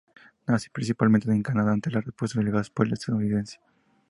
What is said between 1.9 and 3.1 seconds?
la respuesta al "gospel"